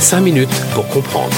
5 0.00 0.20
minutes 0.22 0.62
pour 0.74 0.88
comprendre. 0.88 1.36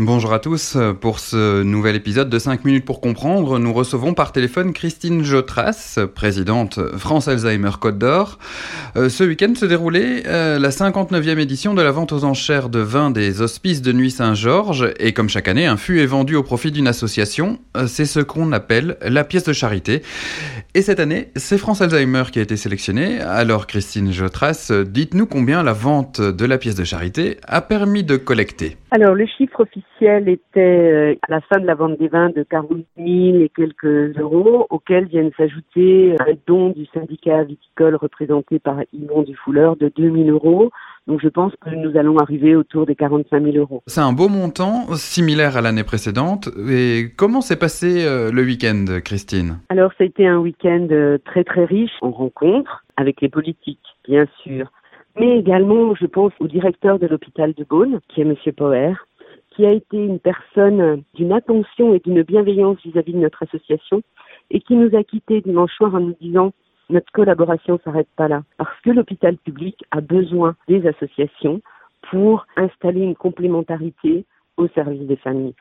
Bonjour 0.00 0.32
à 0.32 0.38
tous. 0.38 0.78
Pour 1.00 1.18
ce 1.18 1.64
nouvel 1.64 1.96
épisode 1.96 2.30
de 2.30 2.38
5 2.38 2.64
minutes 2.64 2.84
pour 2.84 3.00
comprendre, 3.00 3.58
nous 3.58 3.72
recevons 3.72 4.14
par 4.14 4.30
téléphone 4.30 4.72
Christine 4.72 5.24
Jotras, 5.24 5.98
présidente 6.14 6.78
France 6.96 7.26
Alzheimer 7.26 7.72
Côte 7.80 7.98
d'Or. 7.98 8.38
Euh, 8.94 9.08
ce 9.08 9.24
week-end 9.24 9.52
se 9.56 9.66
déroulait 9.66 10.22
euh, 10.28 10.60
la 10.60 10.68
59e 10.68 11.40
édition 11.40 11.74
de 11.74 11.82
la 11.82 11.90
vente 11.90 12.12
aux 12.12 12.22
enchères 12.22 12.68
de 12.68 12.78
vin 12.78 13.10
des 13.10 13.42
Hospices 13.42 13.82
de 13.82 13.92
Nuit 13.92 14.12
Saint-Georges 14.12 14.94
et 15.00 15.12
comme 15.12 15.28
chaque 15.28 15.48
année, 15.48 15.66
un 15.66 15.76
fût 15.76 16.00
est 16.00 16.06
vendu 16.06 16.36
au 16.36 16.44
profit 16.44 16.70
d'une 16.70 16.86
association. 16.86 17.58
Euh, 17.76 17.88
c'est 17.88 18.06
ce 18.06 18.20
qu'on 18.20 18.52
appelle 18.52 18.98
la 19.02 19.24
pièce 19.24 19.44
de 19.46 19.52
charité. 19.52 20.02
Et 20.74 20.82
cette 20.82 21.00
année, 21.00 21.32
c'est 21.34 21.58
France 21.58 21.80
Alzheimer 21.80 22.22
qui 22.30 22.38
a 22.38 22.42
été 22.42 22.56
sélectionnée. 22.56 23.20
Alors 23.20 23.66
Christine 23.66 24.12
Jotras, 24.12 24.70
dites-nous 24.86 25.26
combien 25.26 25.64
la 25.64 25.72
vente 25.72 26.20
de 26.20 26.44
la 26.46 26.56
pièce 26.56 26.76
de 26.76 26.84
charité 26.84 27.38
a 27.48 27.60
permis 27.62 28.04
de 28.04 28.16
collecter. 28.16 28.76
Alors 28.92 29.16
le 29.16 29.26
chiffre 29.26 29.58
officiel 29.58 29.87
était 30.00 30.60
euh, 30.60 31.14
à 31.28 31.32
la 31.32 31.40
fin 31.40 31.58
de 31.58 31.66
la 31.66 31.74
vente 31.74 31.98
des 31.98 32.08
vins 32.08 32.30
de 32.30 32.42
40 32.42 32.84
000 32.96 33.08
et 33.42 33.50
quelques 33.54 34.16
euros, 34.18 34.66
auxquels 34.70 35.06
viennent 35.06 35.30
s'ajouter 35.36 36.14
un 36.20 36.32
don 36.46 36.70
du 36.70 36.86
syndicat 36.86 37.44
viticole 37.44 37.96
représenté 37.96 38.58
par 38.58 38.80
Yvon 38.92 39.22
Dufouleur 39.22 39.76
de 39.76 39.90
2 39.94 40.24
000 40.24 40.28
euros. 40.28 40.70
Donc 41.06 41.20
je 41.22 41.28
pense 41.28 41.52
que 41.60 41.70
nous 41.70 41.96
allons 41.96 42.18
arriver 42.18 42.54
autour 42.54 42.86
des 42.86 42.94
45 42.94 43.42
000 43.42 43.56
euros. 43.56 43.82
C'est 43.86 44.00
un 44.00 44.12
beau 44.12 44.28
montant, 44.28 44.94
similaire 44.94 45.56
à 45.56 45.62
l'année 45.62 45.84
précédente. 45.84 46.48
Et 46.70 47.06
comment 47.16 47.40
s'est 47.40 47.58
passé 47.58 48.04
euh, 48.06 48.30
le 48.30 48.42
week-end, 48.42 48.84
Christine? 49.04 49.58
Alors 49.70 49.92
ça 49.96 50.04
a 50.04 50.06
été 50.06 50.26
un 50.26 50.38
week-end 50.38 50.86
euh, 50.90 51.18
très 51.24 51.44
très 51.44 51.64
riche 51.64 51.96
en 52.02 52.10
rencontres 52.10 52.84
avec 52.96 53.20
les 53.20 53.28
politiques, 53.28 53.78
bien 54.06 54.26
sûr, 54.42 54.70
mais 55.18 55.38
également, 55.38 55.94
je 55.94 56.06
pense, 56.06 56.32
au 56.40 56.46
directeur 56.46 56.98
de 56.98 57.06
l'hôpital 57.06 57.54
de 57.54 57.64
Beaune, 57.64 58.00
qui 58.08 58.20
est 58.20 58.24
Monsieur 58.24 58.52
Power, 58.52 58.94
qui 59.58 59.66
a 59.66 59.72
été 59.72 59.96
une 59.96 60.20
personne 60.20 61.02
d'une 61.14 61.32
attention 61.32 61.92
et 61.92 61.98
d'une 61.98 62.22
bienveillance 62.22 62.78
vis-à-vis 62.84 63.12
de 63.12 63.18
notre 63.18 63.42
association 63.42 64.02
et 64.50 64.60
qui 64.60 64.76
nous 64.76 64.96
a 64.96 65.02
quittés 65.02 65.40
dimanche 65.40 65.72
soir 65.72 65.96
en 65.96 66.00
nous 66.00 66.14
disant 66.20 66.52
notre 66.90 67.10
collaboration 67.10 67.80
s'arrête 67.82 68.06
pas 68.14 68.28
là 68.28 68.44
parce 68.56 68.80
que 68.82 68.90
l'hôpital 68.90 69.36
public 69.36 69.84
a 69.90 70.00
besoin 70.00 70.54
des 70.68 70.86
associations 70.86 71.60
pour 72.08 72.46
installer 72.56 73.00
une 73.00 73.16
complémentarité 73.16 74.24
au 74.58 74.68
service 74.68 75.08
des 75.08 75.16
familles. 75.16 75.56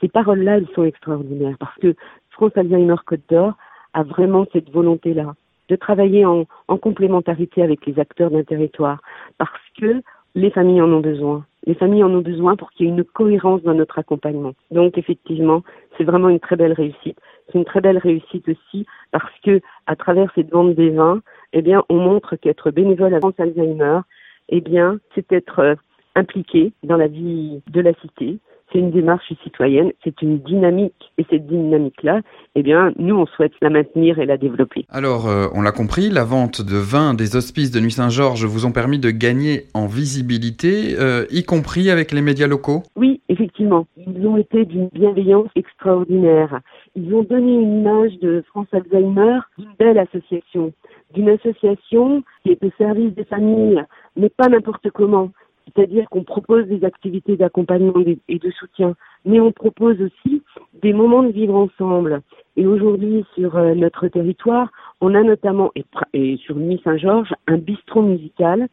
Ces 0.00 0.08
paroles-là, 0.08 0.56
elles 0.56 0.68
sont 0.74 0.84
extraordinaires 0.84 1.56
parce 1.60 1.76
que 1.76 1.94
France 2.30 2.52
Alzheimer 2.56 2.96
Côte 3.04 3.20
d'Or 3.28 3.52
a 3.92 4.02
vraiment 4.02 4.46
cette 4.54 4.70
volonté-là 4.70 5.34
de 5.68 5.76
travailler 5.76 6.24
en 6.24 6.46
complémentarité 6.78 7.62
avec 7.62 7.84
les 7.84 7.98
acteurs 7.98 8.30
d'un 8.30 8.44
territoire 8.44 9.02
parce 9.36 9.52
que 9.78 10.02
les 10.34 10.50
familles 10.50 10.80
en 10.80 10.90
ont 10.90 11.00
besoin. 11.00 11.44
Les 11.64 11.74
familles 11.74 12.04
en 12.04 12.10
ont 12.10 12.22
besoin 12.22 12.56
pour 12.56 12.72
qu'il 12.72 12.86
y 12.86 12.88
ait 12.88 12.92
une 12.92 13.04
cohérence 13.04 13.62
dans 13.62 13.74
notre 13.74 13.98
accompagnement. 13.98 14.54
Donc 14.70 14.98
effectivement, 14.98 15.62
c'est 15.96 16.04
vraiment 16.04 16.28
une 16.28 16.40
très 16.40 16.56
belle 16.56 16.72
réussite. 16.72 17.18
C'est 17.46 17.58
une 17.58 17.64
très 17.64 17.80
belle 17.80 17.98
réussite 17.98 18.48
aussi 18.48 18.86
parce 19.10 19.32
que 19.44 19.60
à 19.86 19.94
travers 19.94 20.32
cette 20.34 20.50
vente 20.50 20.74
des 20.74 20.90
vins, 20.90 21.20
eh 21.52 21.62
bien, 21.62 21.84
on 21.88 21.96
montre 21.96 22.36
qu'être 22.36 22.70
bénévole 22.70 23.14
à 23.14 23.20
France 23.20 23.38
Alzheimer, 23.38 24.00
eh 24.48 24.60
bien, 24.60 24.98
c'est 25.14 25.30
être 25.32 25.58
euh, 25.60 25.74
impliqué 26.14 26.72
dans 26.82 26.96
la 26.96 27.06
vie 27.06 27.62
de 27.70 27.80
la 27.80 27.94
cité, 27.94 28.38
c'est 28.72 28.78
une 28.78 28.90
démarche 28.90 29.32
citoyenne, 29.42 29.92
c'est 30.02 30.20
une 30.22 30.38
dynamique. 30.38 31.12
Et 31.18 31.26
cette 31.28 31.46
dynamique-là, 31.46 32.20
eh 32.54 32.62
bien, 32.62 32.92
nous, 32.98 33.16
on 33.16 33.26
souhaite 33.26 33.52
la 33.60 33.70
maintenir 33.70 34.18
et 34.18 34.26
la 34.26 34.36
développer. 34.36 34.86
Alors, 34.88 35.28
euh, 35.28 35.46
on 35.54 35.62
l'a 35.62 35.72
compris, 35.72 36.08
la 36.08 36.24
vente 36.24 36.62
de 36.62 36.76
vin 36.76 37.14
des 37.14 37.36
hospices 37.36 37.70
de 37.70 37.80
Nuit 37.80 37.92
Saint-Georges 37.92 38.44
vous 38.44 38.66
ont 38.66 38.72
permis 38.72 38.98
de 38.98 39.10
gagner 39.10 39.66
en 39.74 39.86
visibilité, 39.86 40.96
euh, 40.98 41.26
y 41.30 41.44
compris 41.44 41.90
avec 41.90 42.12
les 42.12 42.22
médias 42.22 42.46
locaux 42.46 42.82
Oui, 42.96 43.20
effectivement. 43.28 43.86
Ils 43.96 44.26
ont 44.26 44.36
été 44.36 44.64
d'une 44.64 44.88
bienveillance 44.88 45.48
extraordinaire. 45.54 46.60
Ils 46.94 47.14
ont 47.14 47.22
donné 47.22 47.54
une 47.54 47.80
image 47.80 48.18
de 48.20 48.42
France 48.48 48.68
Alzheimer 48.72 49.38
d'une 49.58 49.72
belle 49.78 49.98
association, 49.98 50.72
d'une 51.14 51.28
association 51.28 52.22
qui 52.42 52.50
est 52.50 52.64
au 52.64 52.70
service 52.78 53.14
des 53.14 53.24
familles, 53.24 53.82
mais 54.16 54.28
pas 54.28 54.48
n'importe 54.48 54.90
comment 54.90 55.30
c'est-à-dire 55.64 56.08
qu'on 56.10 56.24
propose 56.24 56.66
des 56.66 56.84
activités 56.84 57.36
d'accompagnement 57.36 58.02
et 58.28 58.38
de 58.38 58.50
soutien, 58.50 58.94
mais 59.24 59.40
on 59.40 59.52
propose 59.52 60.00
aussi 60.00 60.42
des 60.82 60.92
moments 60.92 61.22
de 61.22 61.32
vivre 61.32 61.54
ensemble. 61.54 62.20
Et 62.56 62.66
aujourd'hui, 62.66 63.24
sur 63.34 63.56
euh, 63.56 63.74
notre 63.74 64.08
territoire, 64.08 64.70
on 65.00 65.14
a 65.14 65.22
notamment, 65.22 65.70
et, 66.12 66.36
sur 66.38 66.56
Nuit 66.56 66.80
Saint-Georges, 66.84 67.34
un 67.46 67.56
bistrot 67.56 68.02
musical 68.02 68.68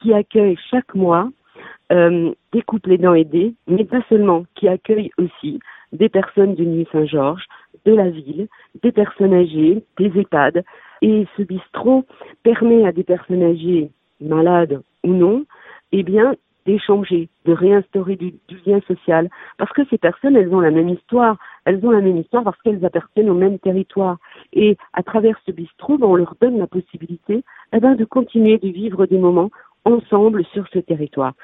qui 0.00 0.12
accueille 0.12 0.56
chaque 0.70 0.94
mois 0.94 1.30
euh, 1.92 2.32
des 2.52 2.62
couples 2.62 2.92
aidants 2.92 3.14
aidés, 3.14 3.54
mais 3.66 3.84
pas 3.84 4.02
seulement, 4.08 4.44
qui 4.54 4.68
accueille 4.68 5.10
aussi 5.18 5.60
des 5.92 6.08
personnes 6.08 6.54
de 6.54 6.64
Nuit 6.64 6.88
Saint-Georges, 6.92 7.46
de 7.84 7.94
la 7.94 8.10
ville, 8.10 8.48
des 8.82 8.92
personnes 8.92 9.34
âgées, 9.34 9.82
des 9.98 10.18
EHPAD. 10.18 10.64
Et 11.02 11.26
ce 11.36 11.42
bistrot 11.42 12.04
permet 12.42 12.86
à 12.86 12.92
des 12.92 13.04
personnes 13.04 13.42
âgées, 13.42 13.90
malades 14.20 14.80
ou 15.04 15.12
non, 15.12 15.44
eh 15.92 16.02
bien, 16.02 16.34
d'échanger, 16.66 17.28
de 17.44 17.52
réinstaurer 17.52 18.16
du, 18.16 18.34
lien 18.66 18.80
social. 18.86 19.28
Parce 19.58 19.72
que 19.72 19.82
ces 19.90 19.98
personnes, 19.98 20.36
elles 20.36 20.54
ont 20.54 20.60
la 20.60 20.70
même 20.70 20.88
histoire. 20.88 21.36
Elles 21.64 21.84
ont 21.84 21.90
la 21.90 22.00
même 22.00 22.16
histoire 22.16 22.44
parce 22.44 22.60
qu'elles 22.62 22.84
appartiennent 22.84 23.30
au 23.30 23.34
même 23.34 23.58
territoire. 23.58 24.18
Et 24.52 24.76
à 24.92 25.02
travers 25.02 25.38
ce 25.46 25.52
bistrot, 25.52 25.98
ben, 25.98 26.06
on 26.06 26.16
leur 26.16 26.34
donne 26.40 26.58
la 26.58 26.66
possibilité 26.66 27.44
eh 27.72 27.80
ben, 27.80 27.94
de 27.94 28.04
continuer 28.04 28.58
de 28.58 28.68
vivre 28.68 29.06
des 29.06 29.18
moments 29.18 29.50
ensemble 29.84 30.44
sur 30.46 30.66
ce 30.72 30.78
territoire 30.78 31.34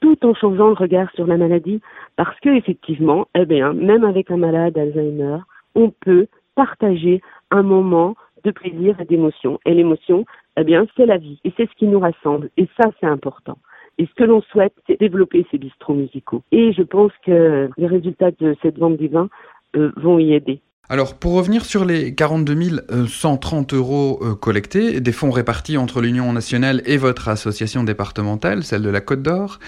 tout 0.00 0.16
en 0.24 0.34
changeant 0.34 0.68
le 0.68 0.74
regard 0.74 1.10
sur 1.14 1.26
la 1.26 1.36
maladie, 1.36 1.80
parce 2.16 2.38
que 2.40 2.48
effectivement, 2.48 3.28
eh 3.34 3.44
bien, 3.44 3.74
même 3.74 4.04
avec 4.04 4.30
un 4.30 4.38
malade 4.38 4.78
Alzheimer, 4.78 5.38
on 5.74 5.90
peut 5.90 6.26
partager 6.54 7.20
un 7.50 7.62
moment 7.62 8.16
de 8.44 8.50
plaisir 8.50 8.98
et 9.00 9.04
d'émotion. 9.04 9.60
Et 9.66 9.74
l'émotion, 9.74 10.24
eh 10.60 10.64
bien, 10.64 10.86
c'est 10.96 11.06
la 11.06 11.18
vie. 11.18 11.40
Et 11.44 11.52
c'est 11.56 11.68
ce 11.68 11.74
qui 11.76 11.86
nous 11.86 12.00
rassemble. 12.00 12.50
Et 12.56 12.68
ça, 12.76 12.90
c'est 13.00 13.06
important. 13.06 13.58
Et 13.98 14.06
ce 14.06 14.14
que 14.14 14.24
l'on 14.24 14.40
souhaite, 14.42 14.74
c'est 14.86 14.98
développer 14.98 15.46
ces 15.50 15.58
bistrots 15.58 15.94
musicaux. 15.94 16.42
Et 16.52 16.72
je 16.72 16.82
pense 16.82 17.12
que 17.24 17.68
les 17.76 17.86
résultats 17.86 18.30
de 18.30 18.56
cette 18.62 18.78
vente 18.78 18.96
du 18.96 19.08
vin 19.08 19.28
euh, 19.76 19.92
vont 19.96 20.18
y 20.18 20.32
aider. 20.32 20.60
Alors, 20.92 21.14
pour 21.14 21.34
revenir 21.34 21.64
sur 21.64 21.84
les 21.84 22.16
42 22.16 22.80
130 23.06 23.74
euros 23.74 24.18
euh, 24.22 24.34
collectés, 24.34 25.00
des 25.00 25.12
fonds 25.12 25.30
répartis 25.30 25.78
entre 25.78 26.00
l'Union 26.00 26.32
nationale 26.32 26.82
et 26.84 26.96
votre 26.96 27.28
association 27.28 27.84
départementale, 27.84 28.64
celle 28.64 28.82
de 28.82 28.90
la 28.90 29.00
Côte 29.00 29.22
d'Or, 29.22 29.60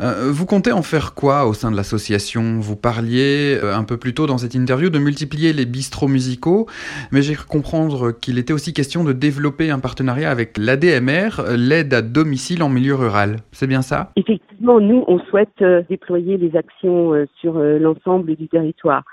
euh, 0.00 0.30
vous 0.32 0.46
comptez 0.46 0.72
en 0.72 0.80
faire 0.80 1.12
quoi 1.12 1.44
au 1.44 1.52
sein 1.52 1.70
de 1.70 1.76
l'association? 1.76 2.60
Vous 2.60 2.76
parliez 2.76 3.58
euh, 3.62 3.76
un 3.76 3.84
peu 3.84 3.98
plus 3.98 4.14
tôt 4.14 4.26
dans 4.26 4.38
cette 4.38 4.54
interview 4.54 4.88
de 4.88 4.98
multiplier 4.98 5.52
les 5.52 5.66
bistrots 5.66 6.08
musicaux, 6.08 6.66
mais 7.12 7.20
j'ai 7.20 7.34
cru 7.34 7.46
comprendre 7.46 8.12
qu'il 8.12 8.38
était 8.38 8.54
aussi 8.54 8.72
question 8.72 9.04
de 9.04 9.12
développer 9.12 9.70
un 9.70 9.80
partenariat 9.80 10.30
avec 10.30 10.56
l'ADMR, 10.56 11.42
l'aide 11.58 11.92
à 11.92 12.00
domicile 12.00 12.62
en 12.62 12.70
milieu 12.70 12.94
rural. 12.94 13.36
C'est 13.52 13.66
bien 13.66 13.82
ça? 13.82 14.12
Effectivement, 14.16 14.80
nous, 14.80 15.04
on 15.08 15.18
souhaite 15.28 15.62
déployer 15.90 16.38
les 16.38 16.56
actions 16.56 17.26
sur 17.38 17.58
l'ensemble 17.58 18.34
du 18.34 18.48
territoire 18.48 19.04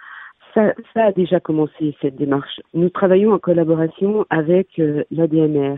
ça, 0.94 1.06
a 1.06 1.12
déjà 1.12 1.40
commencé 1.40 1.96
cette 2.02 2.16
démarche. 2.16 2.62
Nous 2.74 2.90
travaillons 2.90 3.34
en 3.34 3.40
collaboration 3.40 4.26
avec 4.30 4.80
euh, 4.80 5.04
l'ADMR 5.12 5.76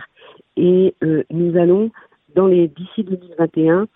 et 0.55 0.95
euh, 1.03 1.23
nous 1.29 1.57
allons, 1.57 1.91
dans 2.35 2.47
les 2.47 2.67
d'ici 2.67 3.03
2021, 3.03 3.87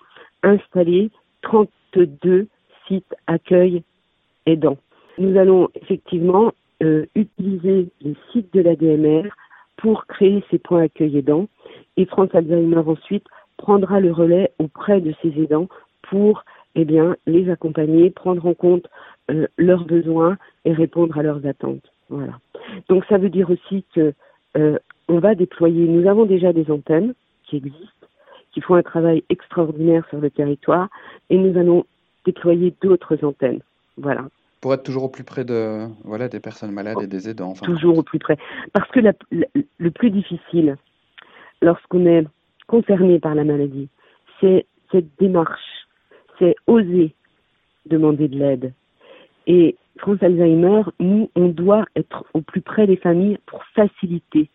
installer 0.43 1.09
32 1.43 2.47
sites 2.87 3.15
accueil 3.27 3.83
aidants. 4.45 4.77
Nous 5.17 5.37
allons 5.37 5.69
effectivement 5.75 6.51
euh, 6.81 7.05
utiliser 7.15 7.89
les 8.01 8.15
sites 8.31 8.53
de 8.53 8.61
l'ADMR 8.61 9.29
pour 9.77 10.05
créer 10.07 10.43
ces 10.51 10.59
points 10.59 10.83
accueil 10.83 11.17
aidants 11.17 11.47
et 11.95 12.05
France 12.05 12.29
Alzheimer 12.33 12.83
ensuite 12.85 13.25
prendra 13.57 13.99
le 13.99 14.11
relais 14.11 14.51
auprès 14.59 14.99
de 14.99 15.13
ces 15.21 15.29
aidants 15.41 15.67
pour 16.09 16.43
eh 16.75 16.85
bien, 16.85 17.15
les 17.27 17.49
accompagner, 17.49 18.09
prendre 18.09 18.45
en 18.45 18.53
compte 18.53 18.87
euh, 19.31 19.47
leurs 19.57 19.85
besoins 19.85 20.37
et 20.65 20.73
répondre 20.73 21.17
à 21.17 21.23
leurs 21.23 21.45
attentes. 21.45 21.91
Voilà. 22.09 22.39
Donc 22.89 23.05
ça 23.05 23.17
veut 23.17 23.29
dire 23.29 23.49
aussi 23.49 23.85
que 23.95 24.13
euh, 24.57 24.77
on 25.07 25.19
va 25.19 25.35
déployer. 25.35 25.87
Nous 25.87 26.07
avons 26.09 26.25
déjà 26.25 26.53
des 26.53 26.69
antennes 26.69 27.13
qui 27.43 27.57
existent, 27.57 28.07
qui 28.53 28.61
font 28.61 28.75
un 28.75 28.83
travail 28.83 29.23
extraordinaire 29.29 30.05
sur 30.09 30.19
le 30.19 30.29
territoire, 30.29 30.89
et 31.29 31.37
nous 31.37 31.57
allons 31.57 31.85
déployer 32.25 32.73
d'autres 32.81 33.23
antennes. 33.23 33.61
Voilà. 33.97 34.25
Pour 34.61 34.73
être 34.73 34.83
toujours 34.83 35.03
au 35.03 35.09
plus 35.09 35.23
près 35.23 35.43
de 35.43 35.87
voilà 36.03 36.29
des 36.29 36.39
personnes 36.39 36.71
malades 36.71 37.01
et 37.01 37.07
des 37.07 37.29
aidants. 37.29 37.53
Toujours 37.53 37.97
au 37.97 38.03
plus 38.03 38.19
près, 38.19 38.37
parce 38.71 38.89
que 38.91 38.99
le 39.01 39.91
plus 39.91 40.09
difficile 40.09 40.77
lorsqu'on 41.61 42.05
est 42.05 42.25
concerné 42.67 43.19
par 43.19 43.35
la 43.35 43.43
maladie, 43.43 43.89
c'est 44.39 44.65
cette 44.91 45.07
démarche, 45.19 45.87
c'est 46.39 46.55
oser 46.67 47.13
demander 47.85 48.27
de 48.27 48.37
l'aide, 48.37 48.73
et 49.47 49.75
France 49.97 50.21
Alzheimer, 50.21 50.83
nous, 50.99 51.29
on 51.35 51.47
doit 51.49 51.85
être 51.95 52.25
au 52.33 52.41
plus 52.41 52.61
près 52.61 52.87
des 52.87 52.97
familles 52.97 53.37
pour 53.45 53.63
faciliter 53.75 54.49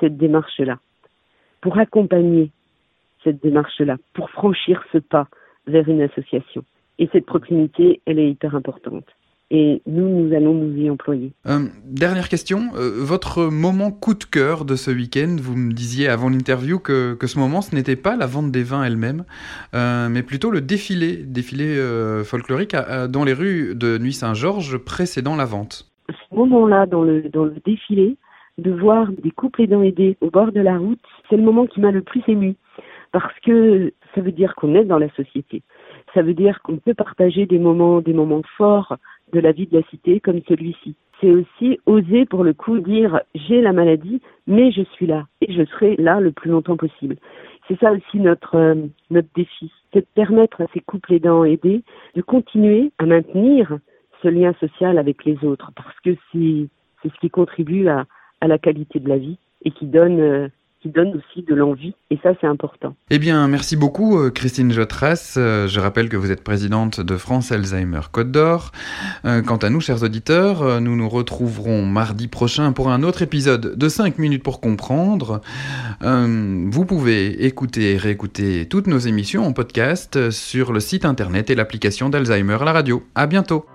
cette 0.00 0.16
démarche-là. 0.16 0.78
pour 1.60 1.78
accompagner 1.78 2.50
cette 3.22 3.40
démarche-là, 3.40 3.96
pour 4.14 4.30
franchir 4.30 4.82
ce 4.92 4.98
pas 4.98 5.28
vers 5.68 5.88
une 5.88 6.02
association. 6.02 6.64
Et 6.98 7.08
cette 7.12 7.24
proximité, 7.24 8.00
elle 8.04 8.18
est 8.18 8.30
hyper 8.30 8.56
importante 8.56 9.06
et 9.52 9.82
nous, 9.86 10.08
nous 10.08 10.34
allons 10.34 10.54
nous 10.54 10.74
y 10.78 10.88
employer. 10.88 11.30
Euh, 11.46 11.66
dernière 11.84 12.30
question, 12.30 12.70
euh, 12.74 12.90
votre 12.96 13.44
moment 13.44 13.90
coup 13.90 14.14
de 14.14 14.24
cœur 14.24 14.64
de 14.64 14.76
ce 14.76 14.90
week-end, 14.90 15.36
vous 15.38 15.54
me 15.54 15.72
disiez 15.72 16.08
avant 16.08 16.30
l'interview 16.30 16.78
que, 16.78 17.12
que, 17.12 17.26
ce 17.26 17.38
moment, 17.38 17.60
ce 17.60 17.74
n'était 17.74 17.94
pas 17.94 18.16
la 18.16 18.24
vente 18.24 18.50
des 18.50 18.62
vins 18.62 18.82
elle-même, 18.82 19.24
euh, 19.74 20.08
mais 20.08 20.22
plutôt 20.22 20.50
le 20.50 20.62
défilé, 20.62 21.18
défilé 21.18 21.62
folklorique 22.24 22.74
dans 23.10 23.24
les 23.24 23.34
rues 23.34 23.74
de 23.74 23.98
Nuit 23.98 24.14
Saint-Georges 24.14 24.78
précédant 24.78 25.36
la 25.36 25.44
vente. 25.44 25.92
Ce 26.08 26.34
moment-là, 26.34 26.86
dans 26.86 27.02
le, 27.02 27.28
dans 27.28 27.44
le 27.44 27.56
défilé, 27.64 28.16
de 28.56 28.70
voir 28.70 29.08
des 29.22 29.30
couples 29.30 29.62
aidants 29.62 29.82
aidés 29.82 30.16
au 30.22 30.30
bord 30.30 30.50
de 30.50 30.60
la 30.60 30.78
route, 30.78 31.00
c'est 31.28 31.36
le 31.36 31.42
moment 31.42 31.66
qui 31.66 31.80
m'a 31.80 31.90
le 31.90 32.00
plus 32.00 32.22
ému, 32.26 32.54
parce 33.12 33.38
que 33.40 33.92
ça 34.14 34.22
veut 34.22 34.32
dire 34.32 34.54
qu'on 34.54 34.74
est 34.74 34.84
dans 34.84 34.98
la 34.98 35.10
société. 35.10 35.62
Ça 36.14 36.22
veut 36.22 36.34
dire 36.34 36.62
qu'on 36.62 36.78
peut 36.78 36.94
partager 36.94 37.44
des 37.44 37.58
moments, 37.58 38.00
des 38.00 38.14
moments 38.14 38.42
forts 38.56 38.96
de 39.32 39.40
la 39.40 39.52
vie 39.52 39.66
de 39.66 39.78
la 39.78 39.84
cité 39.88 40.20
comme 40.20 40.40
celui-ci. 40.48 40.94
C'est 41.20 41.30
aussi 41.30 41.78
oser 41.86 42.26
pour 42.26 42.44
le 42.44 42.52
coup 42.52 42.80
dire 42.80 43.20
j'ai 43.34 43.60
la 43.60 43.72
maladie, 43.72 44.20
mais 44.46 44.72
je 44.72 44.82
suis 44.82 45.06
là 45.06 45.26
et 45.40 45.52
je 45.52 45.64
serai 45.64 45.96
là 45.96 46.20
le 46.20 46.32
plus 46.32 46.50
longtemps 46.50 46.76
possible. 46.76 47.16
C'est 47.68 47.78
ça 47.78 47.92
aussi 47.92 48.18
notre 48.18 48.56
euh, 48.56 48.74
notre 49.10 49.28
défi, 49.34 49.70
c'est 49.92 50.00
de 50.00 50.06
permettre 50.14 50.60
à 50.60 50.66
ces 50.74 50.80
couples 50.80 51.14
aidants 51.14 51.44
aidés 51.44 51.82
de 52.16 52.22
continuer 52.22 52.92
à 52.98 53.06
maintenir 53.06 53.78
ce 54.22 54.28
lien 54.28 54.52
social 54.60 54.98
avec 54.98 55.24
les 55.24 55.44
autres 55.44 55.70
parce 55.76 55.98
que 56.00 56.16
c'est 56.32 56.68
ce 57.08 57.20
qui 57.20 57.30
contribue 57.30 57.88
à, 57.88 58.06
à 58.40 58.48
la 58.48 58.58
qualité 58.58 59.00
de 59.00 59.08
la 59.08 59.18
vie 59.18 59.38
et 59.64 59.70
qui 59.70 59.86
donne 59.86 60.20
euh, 60.20 60.48
qui 60.82 60.88
donne 60.88 61.14
aussi 61.16 61.42
de 61.42 61.54
l'envie. 61.54 61.94
Et 62.10 62.18
ça, 62.22 62.30
c'est 62.40 62.46
important. 62.46 62.94
Eh 63.10 63.18
bien, 63.18 63.46
merci 63.46 63.76
beaucoup, 63.76 64.18
euh, 64.18 64.30
Christine 64.30 64.72
Jotras. 64.72 65.34
Euh, 65.36 65.68
je 65.68 65.80
rappelle 65.80 66.08
que 66.08 66.16
vous 66.16 66.30
êtes 66.32 66.42
présidente 66.42 67.00
de 67.00 67.16
France 67.16 67.52
Alzheimer 67.52 68.00
Côte 68.10 68.32
d'Or. 68.32 68.72
Euh, 69.24 69.42
quant 69.42 69.56
à 69.56 69.70
nous, 69.70 69.80
chers 69.80 70.02
auditeurs, 70.02 70.80
nous 70.80 70.96
nous 70.96 71.08
retrouverons 71.08 71.86
mardi 71.86 72.26
prochain 72.26 72.72
pour 72.72 72.90
un 72.90 73.02
autre 73.02 73.22
épisode 73.22 73.78
de 73.78 73.88
5 73.88 74.18
minutes 74.18 74.42
pour 74.42 74.60
comprendre. 74.60 75.40
vous 76.00 76.84
pouvez 76.84 77.46
écouter 77.46 77.92
et 77.92 77.96
réécouter 77.96 78.66
toutes 78.66 78.86
nos 78.86 78.98
émissions 78.98 79.46
en 79.46 79.52
podcast 79.52 80.30
sur 80.30 80.72
le 80.72 80.80
site 80.80 81.04
internet 81.04 81.50
et 81.50 81.54
l'application 81.54 82.08
d'Alzheimer 82.08 82.58
à 82.60 82.64
la 82.64 82.72
radio. 82.72 83.02
À 83.14 83.26
bientôt. 83.26 83.66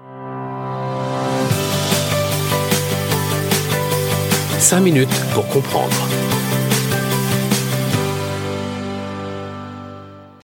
5 4.60 4.82
minutes 4.82 5.08
pour 5.34 5.48
comprendre. 5.48 6.37